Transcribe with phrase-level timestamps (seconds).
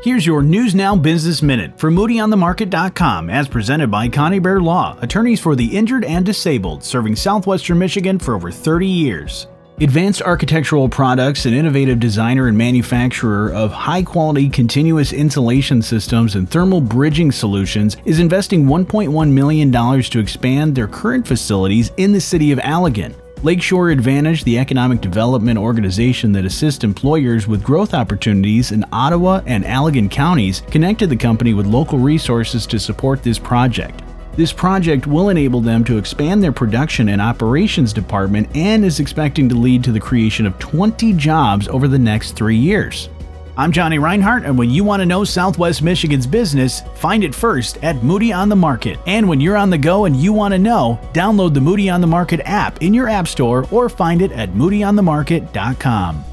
[0.00, 5.56] Here's your News Now Business Minute from MoodyOnTheMarket.com as presented by Conybeare Law, attorneys for
[5.56, 9.48] the injured and disabled, serving southwestern Michigan for over 30 years.
[9.80, 16.48] Advanced Architectural Products, an innovative designer and manufacturer of high quality continuous insulation systems and
[16.48, 22.52] thermal bridging solutions, is investing $1.1 million to expand their current facilities in the city
[22.52, 23.16] of Allegan.
[23.44, 29.64] Lakeshore Advantage, the economic development organization that assists employers with growth opportunities in Ottawa and
[29.64, 34.02] Allegan counties, connected the company with local resources to support this project.
[34.34, 39.48] This project will enable them to expand their production and operations department and is expecting
[39.48, 43.08] to lead to the creation of 20 jobs over the next three years.
[43.58, 47.82] I'm Johnny Reinhardt, and when you want to know Southwest Michigan's business, find it first
[47.82, 49.00] at Moody on the Market.
[49.04, 52.00] And when you're on the go and you want to know, download the Moody on
[52.00, 56.24] the Market app in your App Store or find it at moodyonthemarket.com.